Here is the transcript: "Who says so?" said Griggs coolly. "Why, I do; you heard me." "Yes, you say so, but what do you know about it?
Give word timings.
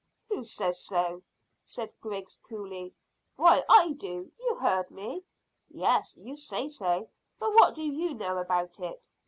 "Who 0.29 0.43
says 0.45 0.83
so?" 0.83 1.21
said 1.63 1.93
Griggs 2.01 2.37
coolly. 2.49 2.95
"Why, 3.35 3.63
I 3.69 3.91
do; 3.91 4.31
you 4.39 4.55
heard 4.55 4.89
me." 4.89 5.23
"Yes, 5.69 6.17
you 6.17 6.35
say 6.35 6.69
so, 6.69 7.07
but 7.37 7.53
what 7.53 7.75
do 7.75 7.83
you 7.83 8.15
know 8.15 8.39
about 8.39 8.79
it? 8.79 9.09